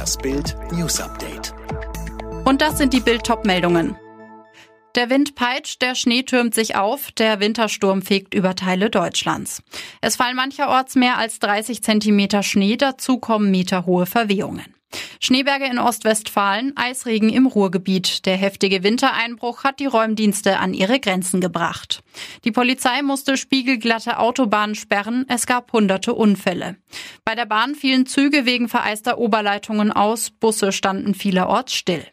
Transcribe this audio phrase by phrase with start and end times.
[0.00, 1.52] Das Bild News Update.
[2.46, 3.98] Und das sind die Bild meldungen
[4.94, 9.62] Der Wind peitscht, der Schnee türmt sich auf, der Wintersturm fegt über Teile Deutschlands.
[10.00, 14.74] Es fallen mancherorts mehr als 30 Zentimeter Schnee, dazu kommen meterhohe Verwehungen.
[15.20, 18.26] Schneeberge in Ostwestfalen, Eisregen im Ruhrgebiet.
[18.26, 22.02] Der heftige Wintereinbruch hat die Räumdienste an ihre Grenzen gebracht.
[22.44, 25.26] Die Polizei musste spiegelglatte Autobahnen sperren.
[25.28, 26.76] Es gab hunderte Unfälle.
[27.24, 30.30] Bei der Bahn fielen Züge wegen vereister Oberleitungen aus.
[30.30, 32.04] Busse standen vielerorts still.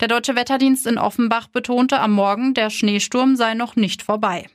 [0.00, 4.48] Der Deutsche Wetterdienst in Offenbach betonte am Morgen, der Schneesturm sei noch nicht vorbei.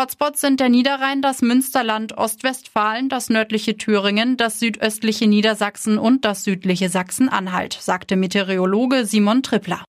[0.00, 6.44] Hotspots sind der Niederrhein, das Münsterland, Ostwestfalen, das nördliche Thüringen, das südöstliche Niedersachsen und das
[6.44, 9.84] südliche Sachsen-Anhalt, sagte Meteorologe Simon Trippler.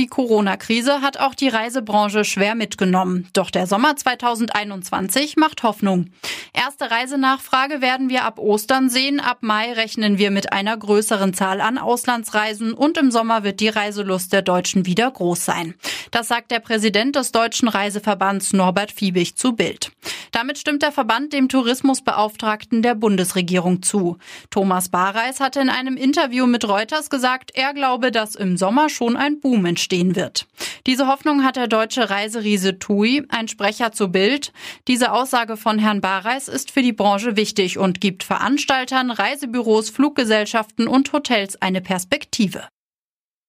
[0.00, 3.28] Die Corona-Krise hat auch die Reisebranche schwer mitgenommen.
[3.34, 6.06] Doch der Sommer 2021 macht Hoffnung.
[6.54, 9.20] Erste Reisenachfrage werden wir ab Ostern sehen.
[9.20, 13.68] Ab Mai rechnen wir mit einer größeren Zahl an Auslandsreisen und im Sommer wird die
[13.68, 15.74] Reiselust der Deutschen wieder groß sein.
[16.12, 19.92] Das sagt der Präsident des Deutschen Reiseverbands Norbert Fiebig zu Bild.
[20.32, 24.18] Damit stimmt der Verband dem Tourismusbeauftragten der Bundesregierung zu.
[24.50, 29.16] Thomas Bareis hatte in einem Interview mit Reuters gesagt, er glaube, dass im Sommer schon
[29.16, 30.46] ein Boom entstehen wird.
[30.86, 34.52] Diese Hoffnung hat der deutsche Reiseriese TUI, ein Sprecher zu Bild.
[34.88, 40.88] Diese Aussage von Herrn Bareis ist für die Branche wichtig und gibt Veranstaltern, Reisebüros, Fluggesellschaften
[40.88, 42.68] und Hotels eine Perspektive.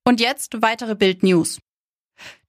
[0.04, 1.60] Und jetzt weitere Bild News.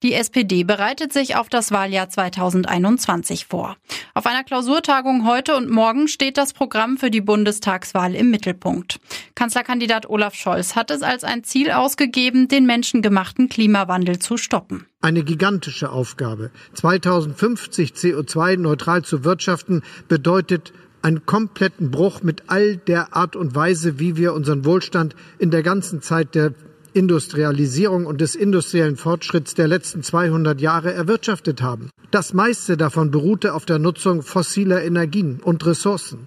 [0.02, 3.76] Die SPD bereitet sich auf das Wahljahr 2021 vor.
[4.14, 8.98] Auf einer Klausurtagung heute und morgen steht das Programm für die Bundestagswahl im Mittelpunkt.
[9.34, 14.86] Kanzlerkandidat Olaf Scholz hat es als ein Ziel ausgegeben, den menschengemachten Klimawandel zu stoppen.
[15.00, 16.50] Eine gigantische Aufgabe.
[16.74, 24.16] 2050 CO2-neutral zu wirtschaften bedeutet einen kompletten Bruch mit all der Art und Weise, wie
[24.16, 26.54] wir unseren Wohlstand in der ganzen Zeit der
[26.94, 31.90] Industrialisierung und des industriellen Fortschritts der letzten 200 Jahre erwirtschaftet haben.
[32.10, 36.26] Das meiste davon beruhte auf der Nutzung fossiler Energien und Ressourcen.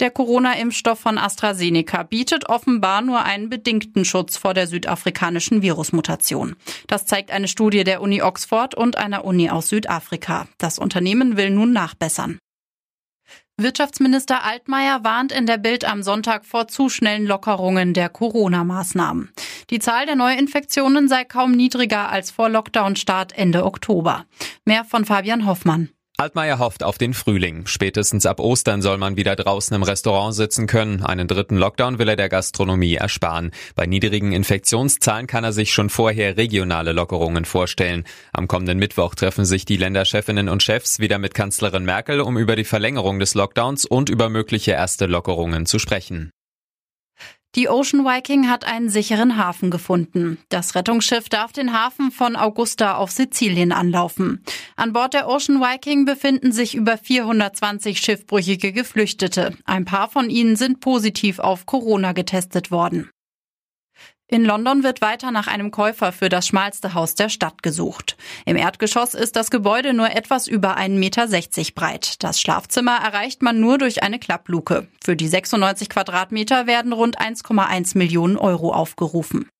[0.00, 6.56] Der Corona-Impfstoff von AstraZeneca bietet offenbar nur einen bedingten Schutz vor der südafrikanischen Virusmutation.
[6.88, 10.48] Das zeigt eine Studie der Uni Oxford und einer Uni aus Südafrika.
[10.58, 12.40] Das Unternehmen will nun nachbessern.
[13.56, 19.30] Wirtschaftsminister Altmaier warnt in der Bild am Sonntag vor zu schnellen Lockerungen der Corona-Maßnahmen.
[19.70, 24.26] Die Zahl der Neuinfektionen sei kaum niedriger als vor Lockdown-Start Ende Oktober.
[24.64, 25.93] Mehr von Fabian Hoffmann.
[26.16, 27.66] Altmaier hofft auf den Frühling.
[27.66, 31.02] Spätestens ab Ostern soll man wieder draußen im Restaurant sitzen können.
[31.02, 33.50] Einen dritten Lockdown will er der Gastronomie ersparen.
[33.74, 38.04] Bei niedrigen Infektionszahlen kann er sich schon vorher regionale Lockerungen vorstellen.
[38.32, 42.54] Am kommenden Mittwoch treffen sich die Länderchefinnen und Chefs wieder mit Kanzlerin Merkel, um über
[42.54, 46.30] die Verlängerung des Lockdowns und über mögliche erste Lockerungen zu sprechen.
[47.54, 50.38] Die Ocean Viking hat einen sicheren Hafen gefunden.
[50.48, 54.42] Das Rettungsschiff darf den Hafen von Augusta auf Sizilien anlaufen.
[54.74, 59.56] An Bord der Ocean Viking befinden sich über 420 schiffbrüchige Geflüchtete.
[59.66, 63.08] Ein paar von ihnen sind positiv auf Corona getestet worden.
[64.26, 68.16] In London wird weiter nach einem Käufer für das schmalste Haus der Stadt gesucht.
[68.46, 72.24] Im Erdgeschoss ist das Gebäude nur etwas über 1,60 Meter breit.
[72.24, 74.88] Das Schlafzimmer erreicht man nur durch eine Klappluke.
[75.04, 79.50] Für die 96 Quadratmeter werden rund 1,1 Millionen Euro aufgerufen.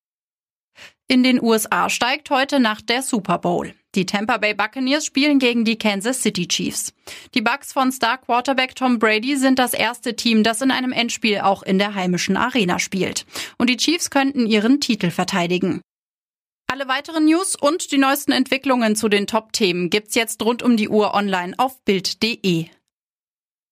[1.07, 3.73] In den USA steigt heute Nacht der Super Bowl.
[3.93, 6.93] Die Tampa Bay Buccaneers spielen gegen die Kansas City Chiefs.
[7.33, 11.39] Die Bucks von Star Quarterback Tom Brady sind das erste Team, das in einem Endspiel
[11.39, 13.25] auch in der heimischen Arena spielt.
[13.57, 15.81] Und die Chiefs könnten ihren Titel verteidigen.
[16.67, 20.89] Alle weiteren News und die neuesten Entwicklungen zu den Top-Themen gibt's jetzt rund um die
[20.89, 22.65] Uhr online auf Bild.de.